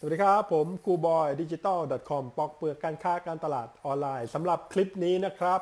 [0.00, 5.60] สวัสดีครับ ผมครูบอยดิจิตอล .com ปอกเปลือกการค้าการตลาดออนไลน์สำหรับคลิปนี้นะครับ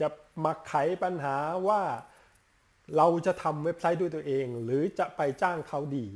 [0.00, 0.08] จะ
[0.44, 1.36] มาไขปัญหา
[1.68, 1.82] ว่า
[2.96, 6.06] เราจะทำเว็บไซต์ด้วยตัวเอง หรือจะไปจ้างเขาดี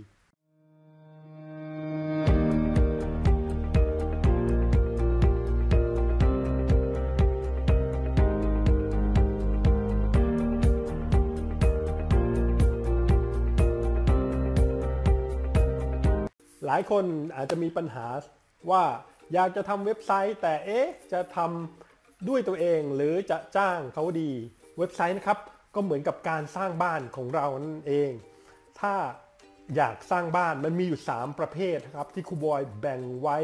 [16.70, 17.04] หลายคน
[17.36, 18.06] อาจจะมีปัญหา
[18.70, 18.84] ว่า
[19.34, 24.30] อยากจะทำเว็บไซต์ แต่เอ๊ะจะทำด้วยตัวเองหรือจะจ้างเขาดี
[24.78, 25.38] เว็บไซต์นะครับ
[25.74, 28.10] ก็เหมือนกับการสร้างบ้านของเรานั่นเอง
[28.80, 28.94] ถ้า
[29.76, 33.36] อยากสร้างบ้านมันมีอยู่ 3 ประเภทนะครับ ที่ครูบอยแบ่งไว้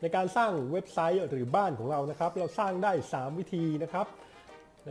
[0.00, 4.06] ในการสร้างเว็บไซต์หรือบ้านของเรานะครับ เราสร้างได้ 3 วิธีนะครับ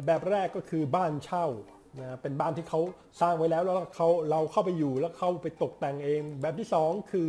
[0.05, 1.48] แบบแรกก็คือบ้านเช่า
[1.99, 2.79] นะเป็นบ้านที่เขา
[3.21, 7.27] สร้างไว้แล้วแล้วเขาเราเข้าไปอยู่แล้วเข้าไปตกแต่งเอง แบบที่ 2 คือ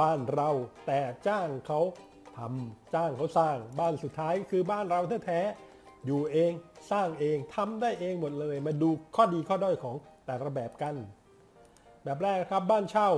[0.00, 0.50] บ้านเรา
[0.86, 1.80] แต่จ้างเขา
[2.38, 6.52] ทำจ้างเขาสร้างบ้านสุดท้ายคือบ้านเราแท้ๆอยู่เอง
[6.90, 10.94] สร้างเองทำได้เองหมดเลย มาดูข้อดีข้อด้อยของแต่ละแบบกัน
[12.04, 13.10] แบบแรกครับบ้านเช่า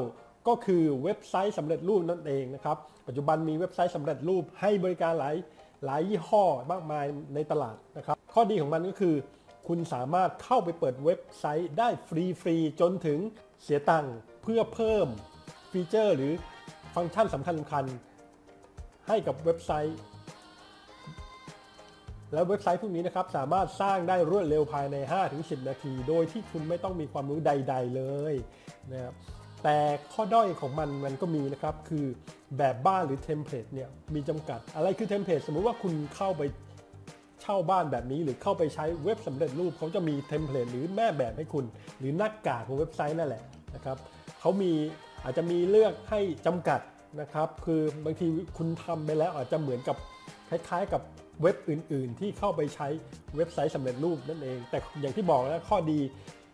[0.48, 5.36] ก็คือเว็บไซต์สำเร็จรูปนั่นเองนะครับ ปัจจุบันมีเว็บไซต์สำเร็จรูปให้บริการหลาย
[5.84, 7.04] หลายยี่ห้อมากมาย
[7.34, 9.14] ในตลาดนะครับ ข้อดีของมันก็คือ
[9.68, 13.18] คุณสามารถเข้าไปเปิดเว็บไซต์ได้ฟรีๆจนถึง
[13.62, 15.06] เสียตังค์เพื่อเพิ่ม
[15.70, 16.32] ฟีเจอร์หรือ
[16.96, 17.84] ฟังก์ชันสำคัญสำคัญ
[19.08, 19.98] ให้กับเว็บไซต์
[22.32, 24.96] แล้วเว็บไซต์พวกนี้นะครับสามารถสร้างได้รวดเร็วภายใน
[25.32, 28.34] 5-10 นาที โดยที่คุณไม่ต้องมีความรู้ใด ๆ เลย
[28.92, 29.14] นะครับ
[29.62, 29.76] แต่
[30.12, 32.06] ข้อด้อยของมันมันก็มีนะครับ คือ
[32.58, 36.42] แบบบ้านหรือ template เนี่ยมีจำกัด อะไรคือ template สมมุติว่าคุณเข้าไป
[37.42, 41.64] เช่าบ้านแบบนี้ หรือเข้าไปใช้เว็บสำเร็จรูปเขาจะมี template หรือแม่แบบให้คุณ
[41.98, 43.42] หรือหน้ากากของเว็บไซต์นั่นแหละ
[43.74, 43.96] นะครับ
[44.40, 44.72] เขามี
[45.26, 46.80] อาจจะมีเลือกให้จำกัด
[47.20, 48.26] นะครับ คือบางที
[48.58, 49.96] คุณทำไปแล้วอาจจะเหมือนกับ
[50.48, 51.02] คล้ายๆ กับ
[51.42, 52.88] เว็บอื่น ๆ ที่เข้าไปใช้
[53.36, 56.00] เว็บไซต์สำเร็จรูปนั่นเอง แต่อย่างที่บอกนะข้อดี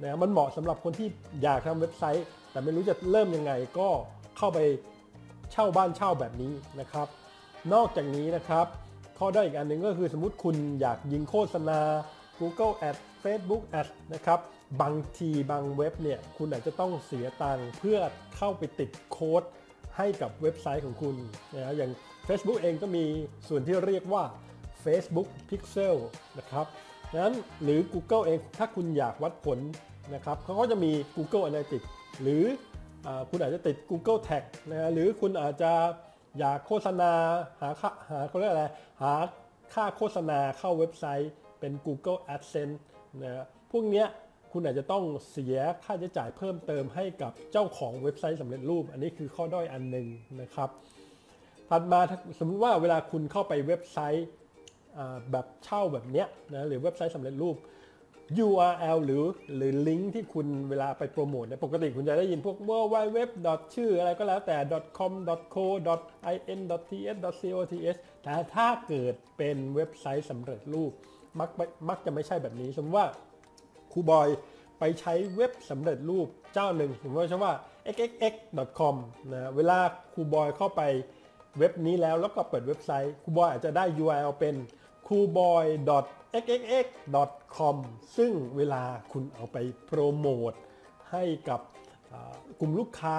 [0.03, 1.09] นะมันเหมาะสำหรับคนที่
[1.43, 3.88] อยากทำเว็บไซต์ แต่ไม่รู้จะเริ่มยังไงก็
[4.38, 4.59] เข้าไป
[5.53, 7.06] เช่าบ้านเช่าแบบนี้นะครับ
[7.72, 8.66] นอกจากนี้นะครับ
[9.19, 11.81] ข้อได้อยอีกอันหนึ่งก็คือสมมุติคุณอยากยิงโฆษณา
[12.39, 14.39] Google Ads Facebook Ads นะครับ
[14.81, 17.99] บางทีบางเว็บเนี่ยคุณอาจจะต้องเสียตังค์เพื่อ
[18.37, 19.43] เข้าไปติดโค้ด
[19.97, 21.16] ให้กับเว็บไซต์ของคุณ
[21.55, 21.91] นะอย่าง
[22.28, 23.05] Facebook เองก็มี
[23.49, 24.25] ส่วนที่เรียกว่า
[24.84, 25.97] Facebook Pixel
[26.38, 26.66] นะครับ
[27.21, 29.59] นั้นหรือ Google เองถ้าคุณอยากวัดผล
[30.15, 31.89] นะครับเขาก็จะมี Google Analytics
[32.22, 32.44] หรือ
[33.06, 35.72] อคุณอาจจะติด Google Tag นะหรือคุณอาจจะ
[36.39, 37.12] อยากโฆษณา
[37.60, 38.66] หาค่าหาเขาเรียกอะไร
[39.03, 39.15] หา
[39.75, 42.78] ค่าโฆษณาเข้าเว็บไซต์เป็น Google AdSense
[43.22, 44.06] นะพวกเนี้ย
[44.53, 50.07] คุณอาจจะต้องเสียค่าใช้จ่ายเพิ่มเติมให้กับเจ้าของเว็บไซต์สำเร็จรูป อันนี้คือข้อด้อยอันหนึ่ง
[50.41, 50.69] นะครับ
[51.69, 52.01] ถัดมา
[52.39, 54.29] สมมติว่าเวลาคุณเข้าไปเว็บไซต์
[55.31, 57.57] แบบเช่าแบบเนี้ยนะหรือเว็บไซต์สำเร็จรูป
[58.47, 59.23] URL หรือ
[59.57, 63.19] หรือลิงก์ที่คุณเวลาไปโปรโมทเนี่ยปกติคุณจะได้ยินพวก www.
[63.75, 64.57] ชื่ออะไรก็แล้วแต่
[64.99, 65.13] com
[65.55, 65.67] co
[66.53, 67.75] in ts cots
[68.23, 70.93] แต่ถ้าเกิดเป็นเว็บไซต์สำเร็จรูป
[71.39, 71.51] มัก
[71.89, 73.09] มักจะไม่ใช่แบบนี้ สมมติว่า
[73.92, 74.28] ครูบอย
[74.78, 77.54] ไปใช้เว็บสำเร็จรูปเจ้าหนึ่งสมมติว่า
[77.94, 78.97] xxx.com
[79.32, 79.78] นะเวลา
[80.14, 80.82] ครูบอยเข้าไป
[81.58, 84.54] เว็บนี้แล้วแล้วก็เปิดเว็บไซต์ครูบอยอาจจะได้ URL เป็น
[85.08, 85.64] c o o b o y
[86.42, 86.86] xxx
[87.56, 87.76] com
[88.16, 88.82] ซึ่งเวลา
[89.12, 90.53] คุณเอาไปโปรโมท
[91.12, 91.60] ให้กับ
[92.60, 93.19] กลุ่มลูกค้า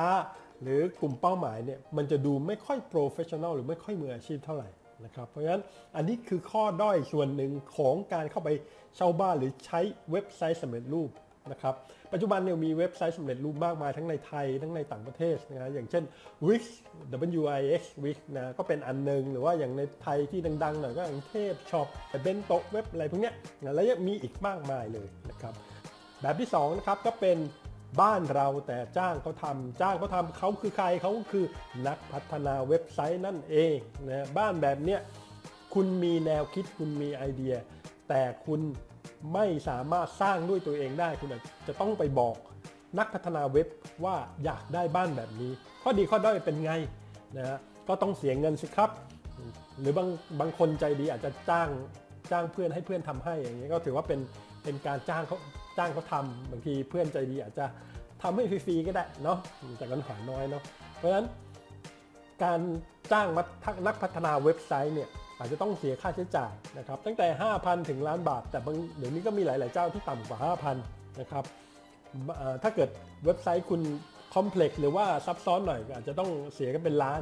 [0.61, 4.69] หรือกลุ่มเป้าหมายเนี่ยมันจะดูไม่ค่อย professional หรือไม่ค่อยมืออาชีพเท่าไหร่
[5.06, 5.64] นะครับ เพราะฉะนั้น
[5.96, 8.50] อันนี้คือข้อด้อยส่วนหนึ่งของการเข้าไป
[8.96, 9.80] เช่าบ้านหรือใช้
[10.12, 11.09] เว็บไซต์สำเร็จรูป
[11.52, 11.75] นะครับ
[12.14, 16.03] ปัจจุบันเนี่ยมีเว็บไซต์สำเร็จรูปมากมายทั้งในไทย ทั้งในต่างประเทศนะอย่างเช่น
[16.47, 16.64] Wix
[17.40, 21.88] W I X Wix นะก็เป็นอันหนึ่งหรือว่าอย่างในไทยที่ดังๆหน่อยก็อย่างเทพช็อป
[22.22, 25.53] BentoWeb อะไรพวกเนี้ยนะแล้วยังมีอีกมากมายเลยนะครับ
[26.22, 27.38] แบบที่2นะครับก็เป็น
[28.02, 31.46] บ้านเราแต่จ้างเขาทำจ้างเขาทำเขาคือใครเขาคือ
[31.88, 33.76] นักพัฒนาเว็บไซต์นั่นเอง
[34.09, 35.00] นะบ้านแบบเนี้ย
[35.73, 37.56] คุณมีแนวคิดคุณมีไอเดีย
[38.09, 38.62] แต่คุณ
[39.34, 41.29] ไม่สามารถสร้างด้วยตัวเองได้ คุณ
[41.67, 42.35] จะต้องไปบอก
[43.00, 43.67] นักพัฒนาเว็บ
[44.06, 44.16] ว่า
[44.46, 45.52] อยากได้บ้านแบบนี้
[45.84, 46.72] ข้อดีข้อด้อยเป็นไง
[47.38, 47.58] นะ
[47.88, 48.90] ก็ต้องเสียเงินสิครับ
[49.79, 50.08] หรือบาง
[50.40, 51.70] บางคนใจดีอาจจะจ้าง
[52.32, 54.20] จ้างเพื่อนให้เพื่อนทำให้อย่างนี้ก็ถือว่าเป็น
[54.64, 55.38] เป็นการจ้างเขา
[55.78, 57.66] จ้างเขาทำบางทีเพื่อนใจดีอาจจะ
[58.23, 59.37] ทำให้ฟรีๆก็ได้เนาะ
[59.78, 60.64] แต่กันหาน้อยเนาะ
[60.97, 61.25] เพราะฉะนั้น
[62.43, 62.59] การ
[63.11, 63.28] จ้าง
[63.87, 67.28] นักพัฒนาเว็บไซต์เนี่ยอาจจะต้องเสียค่าใช้จ่ายนะครับ ตั้งแต่
[67.59, 71.43] 5,000 ถึงล้านบาท แต่บางเดี๋ยวนี้ก็มีหลาย ๆ เจ้าที่ต่ำกว่า 5,000 นะครับ
[72.64, 72.90] ถ้าเกิด
[73.25, 73.81] เว็บไซต์คุณ
[74.34, 77.22] คอมเพล็กซ์หรือว่าซับซ้อนหน่อยอาจจะต้องเสียกันเป็นล้าน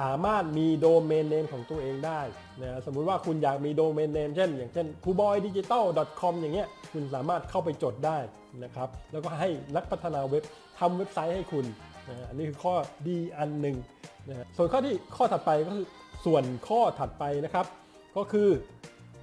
[0.00, 2.20] สามารถมีโดเมนเนมของตัวเองได้
[2.60, 5.84] นะสมมุติว่าคุณอยากมีโดเมนเนมเช่น อย่างเช่น k u b o y d i g i t a l
[6.20, 8.18] c o m อย่างเงี้ยคุณสามารถเข้าไปจดได้
[8.64, 10.42] นะครับแล้วก็ให้นักพัฒนาเว็บ
[10.78, 11.66] ทำเว็บไซต์ให้คุณ
[12.08, 12.74] นะอันนี้คือข้อ
[13.08, 13.76] ดีอันหนึ่ง
[14.28, 15.86] นะส่วนข้อที่ข้อถัดไปก็คือ
[16.26, 17.66] ส่วนข้อถัดไปนะครับ
[18.16, 18.48] ก็คือ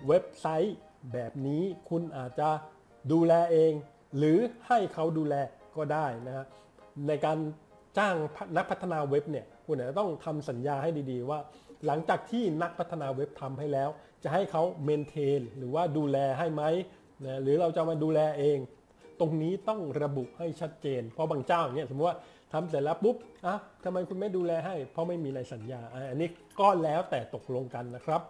[0.08, 0.78] เว็บไซต์
[1.14, 2.50] แบบนี้คุณอาจจะ
[3.12, 3.72] ดูแลเอง
[4.18, 4.38] หรือ
[4.68, 5.36] ให้เขาดูแล
[5.76, 6.46] ก็ได้นะฮะ
[7.08, 7.38] ในการ
[8.00, 8.16] จ้าง
[8.58, 11.40] นักพัฒนาเว็บเนี่ยคุณอาจจะต้องทำสัญญาให้ดีๆ ว่า
[11.86, 13.90] หลังจากที่นักพัฒนาเว็บทำให้แล้ว
[14.24, 16.64] จะให้เขาเมนเทนหรือว่าดูแลให้ไหม
[17.26, 18.58] นะหรือเราจะมาดูแลเอง
[19.20, 22.18] ตรงนี้ต้องระบุให้ชัดเจน เพราะบางเจ้าเนี่ยสมมติว่า
[22.54, 23.16] ทำเสร็จแล้วปุ๊บ
[23.46, 26.30] อะทำไมคุณไม่ดูแลให้ เพราะไม่มีในสัญญาอะอันนี้
[26.60, 28.22] ก็แล้วแต่ตกลงกันนะครับ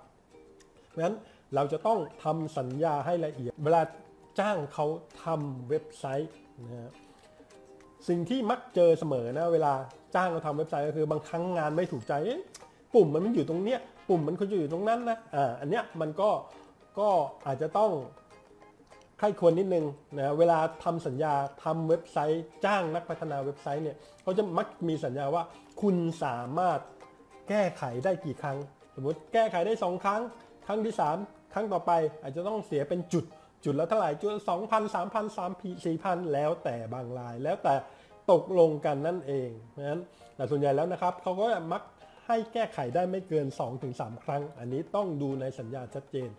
[0.87, 1.15] เพราะฉะนั้น
[1.55, 3.81] เราจะต้องทำสัญญาให้ละเอียด เวลา
[4.39, 4.85] จ้างเขา
[5.23, 6.33] ทำเว็บไซต์
[6.63, 6.91] นะฮะ
[8.07, 9.73] สิ่งที่มักเจอเสมอนะ เวลา
[10.15, 12.13] จ้างเราทำเว็บไซต์ก็คือบางครั้งงานไม่ถูกใจ
[12.93, 13.79] ปุ่มมันไม่อยู่ตรงเนี้ย
[14.09, 16.29] ปุ่มมันควรจะอยู่ตรงนั้นนะอ่าอันเนี้ยมันก็
[16.99, 17.09] ก็
[17.47, 17.91] อาจจะต้อง
[19.19, 19.85] ใครควรนิดนึง
[20.17, 25.43] นะเวลาทำสัญญาทำเว็บไซต์จ้างนักพัฒนาเว็บไซต์เนี่ยเขาจะมักมีสัญญาว่า
[25.81, 26.79] คุณสามารถ
[27.49, 28.57] แก้ไขได้กี่ครั้ง
[28.95, 30.21] สมมติแก้ไขได้ 2 ครั้ง
[30.67, 31.91] ครั้งที่ 3 ครั้งต่อไป
[32.21, 33.25] อาจจะต้องเสียเป็นจุด
[33.63, 37.75] จุดละเท่าไหร่จุดสองพันสามพันสามพีสี่พันแล้วแต่บางราย แล้วแต่
[38.31, 40.01] ตกลงกันนั่นเองเพราะฉะนั้น
[40.35, 41.81] แต่ส่วนใหญ่แล้วนะครับเขาก็มัก
[42.27, 43.47] ให้แก้ไขได้ไม่เกิน
[43.85, 46.29] 2-3 ครั้ง อันนี้ต้องดูในสัญญาชัดเจน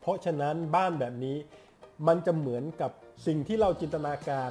[0.00, 1.36] เพราะฉะนั้นบ้านแบบนี้
[2.08, 2.90] มันจะเหมือนกับ
[3.26, 4.50] สิ่งที่เราจินตนาการ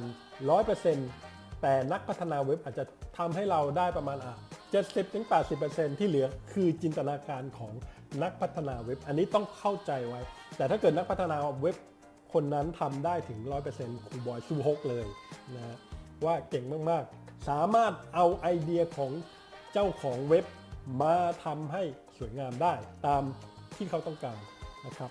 [0.80, 2.84] 100%แต่นักพัฒนาเว็บอาจจะ
[3.18, 4.34] ทำให้เราได้ประมาณอะ
[5.36, 7.72] 70-80%ที่เหลือคือจินตนาการของ
[8.22, 10.20] นักพัฒนาเว็บ อันนี้ต้องเข้าใจไว้
[10.56, 11.76] แต่ถ้าเกิดนักพัฒนาเว็บ
[12.32, 13.38] คนนั้นทำได้ถึง
[13.72, 15.06] 100%ครูบอยชูฮกเลย
[15.56, 15.76] นะ
[16.24, 19.12] ว่าเก่งมาก ๆ สามารถเอาไอเดียของ
[19.72, 20.44] เจ้าของเว็บ
[21.02, 21.82] มาทำให้
[22.18, 22.74] สวยงามได้
[23.06, 23.22] ตาม
[23.76, 24.38] ที่เขาต้องการ
[24.86, 25.10] นะครับ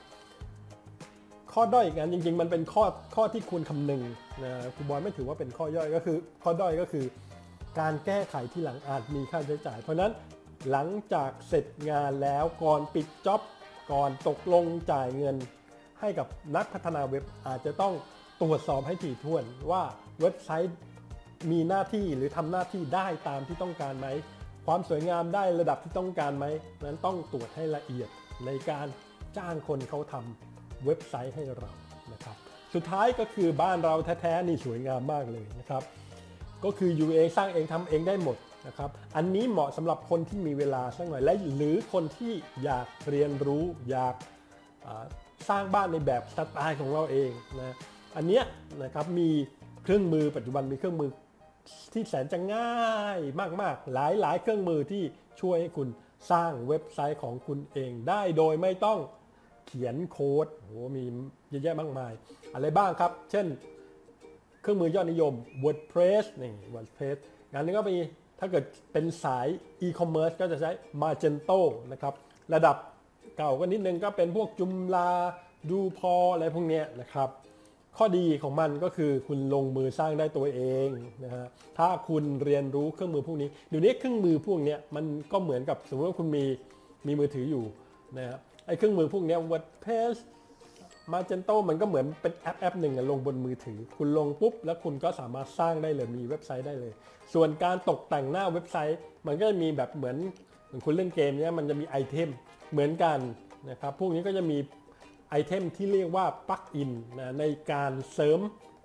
[1.54, 2.84] ข้อด้อยอีกอันจริง ๆ มันเป็นข้อ
[3.16, 4.02] ข้อที่ควรคำนึง
[4.44, 7.06] นะครูบอยไม่ถือว่าเป็นข้อย่อยก็คือ ข้อด้อยก็คือ
[7.80, 10.12] การแก้ไขที่หลังอาจมีค่าใช้จ่าย เพราะนั้น
[10.72, 13.42] หลังจากเสร็จงานแล้วก่อนปิดจ็อบ
[13.92, 15.36] ก่อนตกลงจ่ายเงิน
[16.02, 17.94] ให้กับนักพัฒนาเว็บอาจจะต้อง
[18.42, 19.84] ตรวจสอบให้ถี่ถ้วนว่า
[20.22, 20.76] เว็บไซต์
[21.52, 24.08] มีหน้าที่หรือทำหน้าที่ได้ตามที่ต้องการไหม
[24.68, 26.46] ความสวยงามได้ระดับที่ต้องการไหม
[26.84, 28.10] นั้นต้องตรวจให้ละเอียด
[28.46, 28.88] ในการ
[29.38, 31.72] จ้างคนเขาทำเว็บไซต์ให้เรา
[32.14, 32.36] นะครับ
[32.74, 35.84] สุดท้ายก็คือบ้านเราแท้ๆนี่สวยงามมากเลยนะครับ
[36.64, 38.38] ก็คืออยู่เองสร้างเองทำเองได้หมด
[38.68, 44.16] นะครับ อันนี้เหมาะสำหรับคนที่มีเวลาสักหน่อยและหรือคนที่อยากเรียนรู้อยาก
[45.50, 47.76] สร้างบ้านในแบบสไตล์ของเราเองนะ
[48.16, 48.44] อันเนี้ย
[48.84, 49.30] นะครับมี
[49.84, 51.10] เครื่องมือปัจจุบันมีเครื่องมือ
[51.94, 53.20] ที่แสนจะง่าย
[53.62, 55.04] มากๆ หลายๆ เครื่องมือที่
[55.42, 55.88] ช่วยให้คุณ
[56.32, 59.00] สร้างเว็บไซต์ของคุณเองได้โดยไม่ต้อง
[59.68, 61.04] เขียนโค้ดโหมี
[61.50, 62.14] เยอะแยะมากมาย
[62.54, 63.46] อะไรบ้างครับ เช่น
[64.62, 65.34] เครื่องมือยอดนิยม
[65.64, 67.18] WordPress นี่ WordPress
[67.52, 67.98] งานนี้ก็มี
[68.40, 68.64] ถ้าเกิด
[68.94, 69.48] เป็นสาย
[69.86, 70.72] e-commerce ก็จะใช้
[71.02, 71.60] Magento
[71.92, 72.14] นะครับ
[72.54, 72.76] ระดับ
[73.40, 75.10] เก่าก็นิดนึงก็เป็นพวกจุมลา
[75.72, 77.30] ดูพออะไรพวกนี้นะครับ
[77.98, 80.88] ข้อดีของมันก็คือคุณลงมือสร้างได้ตัวเอง
[81.24, 81.46] นะฮะ
[81.78, 86.44] ถ้าคุณเรียนรู้เครื่องมือพวกนี้เดี๋ยวนี้เครื่องมือพวกนี้มันก็เหมือนกับสมมติว่าคุณมี
[87.08, 87.64] มีมือถืออยู่
[88.18, 90.16] นะฮะไอ้เครื่องมือพวกนี้ WordPress
[91.12, 96.94] มาเจนโตมันก็เหมือนเป็นแอปแอปหนึ่งลงบนมือถือ คุณลงปุ๊บ แล้วคุณก็สามารถสร้างได้เลยมีเว็บไซต์ได้เลย
[97.34, 100.18] ส่วนการตกแต่งหน้าเว็บไซต์ มันก็จะมีแบบเหมือน
[100.66, 102.30] เหมือนคุณเล่นเกมเนี้ยมันจะมี item
[102.72, 103.20] เหมือนกัน
[103.70, 104.58] นะครับ พวกนี้ก็จะมี
[105.30, 108.40] item ที่เรียกว่า plugin นะในการเสริม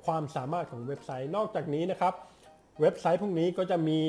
[0.05, 2.15] ความสามารถของเว็บไซต์ นอกจากนี้นะครับ
[2.81, 4.01] เว็บไซต์พวกนี้ก็จะมี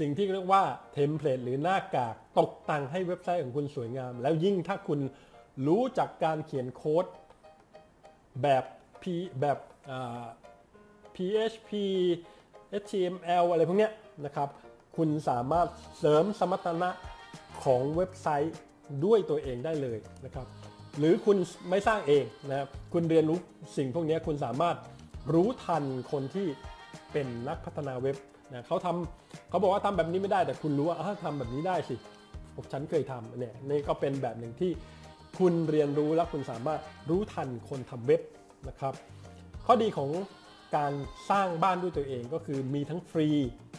[0.00, 5.00] สิ่งที่เรียกว่า template หรือหน้ากากตกแต่งให้เว็บไซต์ของคุณสวยงาม แล้วยิ่งถ้าคุณ
[5.66, 7.06] รู้จักการเขียนโค้ด
[8.42, 8.64] แบบ
[9.02, 9.04] P
[9.40, 9.58] แบบ
[11.14, 11.70] PHP
[12.82, 13.92] HTML อะไรพวกเนี้ย
[14.24, 14.48] นะครับ
[14.96, 15.68] คุณสามารถ
[15.98, 16.90] เสริมสมรรถนะ
[17.64, 18.54] ของเว็บไซต์
[19.04, 20.46] ด้วยตัวเองได้เลยนะครับ
[20.98, 21.36] หรือคุณ
[21.70, 23.38] ไม่สร้างเองนะครับคุณเรียนรู้
[23.76, 24.76] สิ่งพวกนี้คุณสามารถ
[25.34, 26.46] รู้ทันคนที่
[27.12, 28.16] เป็นนักพัฒนาเว็บ
[28.52, 31.96] นะเขาทำเขาบอกว่าทำแบบนี้ไม่ได้แต่คุณรู้ว่าทำแบบนี้ได้สิ
[32.54, 34.70] ผมฉันเคยทำเนี่ยนี่ก็เป็นแบบหนึ่งที่
[35.38, 36.80] คุณเรียนรู้แล้วคุณสามารถ
[37.10, 38.22] รู้ทันคนทำเว็บ
[38.68, 38.94] นะครับ
[39.66, 40.10] ข้อดีของ
[40.76, 40.92] การ
[41.30, 43.28] สร้างบ้านด้วยตัวเองก็คือมีทั้งฟรี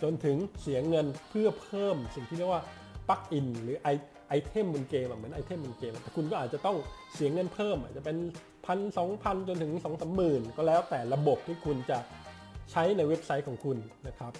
[0.03, 2.63] จนถึงเสียเงินเพื่อเพิ่มสิ่งที่เรียกว่า
[3.09, 3.77] plugin หรือ
[4.29, 6.77] item บนเกมเหมือน item บนเกมแต่คุณก็อาจจะต้อง
[7.13, 8.17] เสียเงินเพิ่มอาจจะเป็น
[8.65, 11.97] พันสองพันจนถึงสองสามหมื่นก็แล้วแต่ระบบที่คุณจะ
[12.71, 13.77] ใช้ในเว็บไซต์ของคุณ
[14.07, 14.33] นะครับ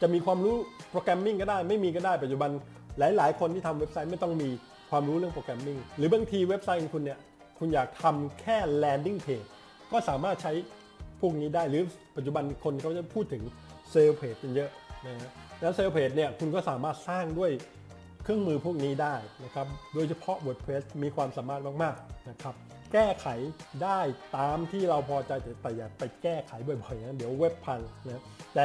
[0.00, 0.56] จะมีความรู้
[0.90, 2.50] programming ก็ได้ไม่มีก็ได้ปัจจุบัน
[2.98, 4.48] หลาย ๆ คนที่ทำเว็บไซต์ไม่ต้องมี
[4.90, 7.18] ความรู้เรื่อง programming หรือบางทีเว็บไซต์ของคุณเนี่ย
[7.58, 9.48] คุณอยากทำแค่ landing page
[9.92, 10.52] ก็สามารถใช้
[11.20, 11.82] พวกนี้ได้หรือ
[12.16, 13.42] ปัจจุบันคนเขาจะพูดถึง
[13.90, 14.70] sale page เป็นเยอะ
[15.06, 17.50] นะฮะแล้ว sale page เนี่ยคุณก็สามารถสร้างด้วย
[18.28, 22.54] เครื่องมือพวกนี้ได้นะครับ โดยเฉพาะ WordPress มีความสามารถมากๆนะครับ
[22.92, 23.26] แก้ไข
[23.82, 24.00] ได้
[24.38, 28.22] ตามที่เราพอใจแต่แต่อย่าไปแก้ไขบ่อยๆนะเดี๋ยวเว็บพังนะ
[28.54, 28.64] แต่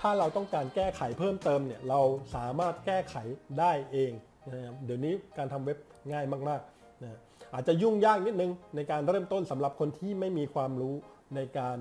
[0.00, 2.00] ถ้าเราต้องการแก้ไขเพิ่มเติมเนี่ยเรา
[2.36, 3.16] สามารถแก้ไข
[3.60, 4.12] ได้เอง
[4.52, 5.78] นะครับเดี๋ยวนี้การทำเว็บ
[6.12, 7.18] ง่ายมากๆนะ
[7.52, 10.94] อาจจะยุ่งยากนิดนึงในการเริ่มต้นสำหรับคนที่ไม่มีความรู้
[11.36, 11.76] ในการ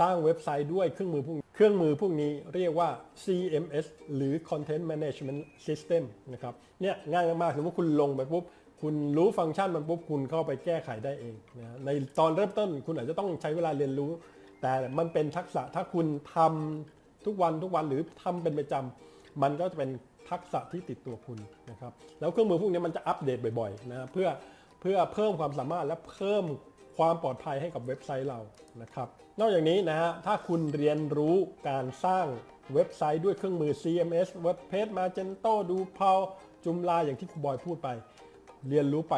[0.00, 2.88] สร้างเว็บไซต์ด้วยเครื่องมือพวก เครื่องมือพวกนี้เรียกว่า
[3.24, 8.44] CMS หรือ Content Management System นะครับ เนี่ยง่ายมากๆ สมมติคุณลงไปปุ๊บ
[8.82, 14.10] คุณรู้ฟังก์ชันมันปุ๊บ คุณเข้าไปแก้ไขได้เองนะในตอนเริ่มต้นคุณอาจจะต้องใช้เวลาเรียนรู้
[14.62, 19.90] แต่มันเป็นทักษะถ้าคุณทำทุกวันทุกวันหรือทำเป็นประจำมันก็จะเป็น
[20.30, 21.38] ทักษะที่ติดตัวคุณ
[21.70, 24.28] นะครับ แล้วเครื่องมือพวกนี้มันจะอัปเดตบ่อยๆนะเพื่อ
[24.80, 26.44] เพื่อเพิ่มความสามารถและเพิ่ม
[26.98, 28.40] ความปลอดภัยให้กับเว็บไซต์เรา
[28.82, 29.08] นะครับ
[29.40, 31.36] นอกจากนี้นะฮะถ้าคุณเรียนรู้
[31.68, 32.26] การสร้าง
[32.74, 36.20] เว็บไซต์ด้วยเครื่องมือ CMS WordPress Magento Drupal
[36.64, 37.88] จุมลาอย่างที่คุณบอยพูดไป
[38.68, 39.14] เรียนรู้ไป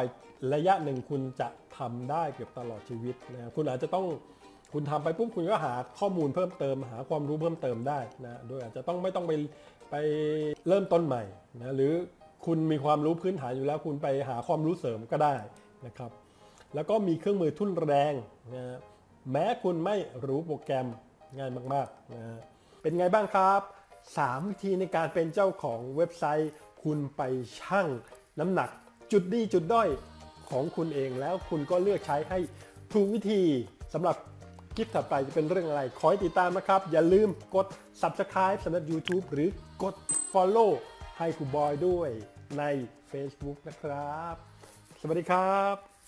[0.53, 4.05] ระยะหนึ่งคุณจะทำได้เกือบตลอดชีวิตนะคุณอาจจะต้อง
[4.73, 9.31] คุณทำไปปุ๊บคุณก็หาข้อมูลเพิ่มเติม หาความรู้เพิ่มเติมได้นะโดยอาจจะต้องไม่ต้องไป
[9.91, 9.95] ไป
[10.67, 11.23] เริ่มต้นใหม่
[11.61, 11.93] นะหรือ
[12.45, 15.33] คุณมีความรู้พื้นฐานอยู่แล้วคุณไปหาความรู้เสริมก็ได้
[15.85, 16.11] นะครับ
[16.75, 18.13] แล้วก็มีเครื่องมือทุ่นแรง
[18.53, 18.77] นะฮะ
[19.31, 19.95] แม้คุณไม่
[20.25, 20.87] รู้โปรแกรม
[21.37, 22.37] ง่ายมากๆนะฮะ
[22.81, 23.61] เป็นไงบ้างครับ
[24.09, 26.51] 3 วิธีในการเป็นเจ้าของเว็บไซต์
[26.83, 27.21] คุณไป
[27.59, 27.87] ชั่ง
[28.39, 28.69] น้ำหนัก
[29.11, 29.89] จุดดีจุดด้อย
[30.49, 32.39] ของคุณเองแล้วคุณก็เลือกใช้ให้
[32.93, 33.41] ถูกวิธี
[33.93, 34.15] สำหรับ
[34.75, 37.67] คลิปถัดไปจะเป็นเรื่องอะไร ขอให้ติดตามนะครับ อย่าลืมกด
[38.01, 39.49] subscribe สำหรับ YouTube หรือ
[39.83, 39.95] กด
[40.33, 40.71] follow
[41.17, 42.09] ให้คุณบอยด้วย
[42.57, 42.63] ใน
[43.11, 44.35] Facebook นะครับ
[45.01, 45.98] สวัสดีครับ